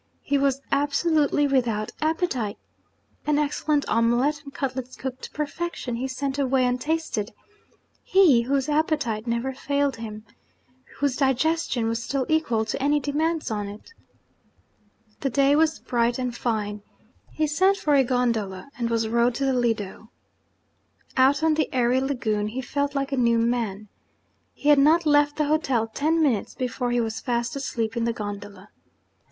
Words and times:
He 0.23 0.39
was 0.39 0.63
absolutely 0.71 1.45
without 1.45 1.91
appetite. 2.01 2.57
An 3.27 3.37
excellent 3.37 3.87
omelette, 3.87 4.41
and 4.43 4.51
cutlets 4.51 4.95
cooked 4.95 5.21
to 5.25 5.29
perfection, 5.31 5.97
he 5.97 6.07
sent 6.07 6.39
away 6.39 6.65
untasted 6.65 7.31
he, 8.01 8.41
whose 8.41 8.67
appetite 8.67 9.27
never 9.27 9.53
failed 9.53 9.97
him, 9.97 10.25
whose 10.97 11.17
digestion 11.17 11.87
was 11.87 12.01
still 12.03 12.25
equal 12.29 12.65
to 12.65 12.81
any 12.81 12.99
demands 12.99 13.51
on 13.51 13.67
it! 13.67 13.91
The 15.19 15.29
day 15.29 15.55
was 15.55 15.77
bright 15.79 16.17
and 16.17 16.35
fine. 16.35 16.81
He 17.31 17.45
sent 17.45 17.77
for 17.77 17.93
a 17.93 18.03
gondola, 18.03 18.69
and 18.79 18.89
was 18.89 19.07
rowed 19.07 19.35
to 19.35 19.45
the 19.45 19.53
Lido. 19.53 20.09
Out 21.15 21.43
on 21.43 21.53
the 21.53 21.71
airy 21.71 22.01
Lagoon, 22.01 22.47
he 22.47 22.61
felt 22.61 22.95
like 22.95 23.11
a 23.11 23.17
new 23.17 23.37
man. 23.37 23.87
He 24.55 24.69
had 24.69 24.79
not 24.79 25.05
left 25.05 25.35
the 25.37 25.45
hotel 25.45 25.87
ten 25.87 26.23
minutes 26.23 26.55
before 26.55 26.89
he 26.89 26.99
was 26.99 27.19
fast 27.19 27.55
asleep 27.55 27.95
in 27.95 28.05
the 28.05 28.13
gondola. 28.13 28.69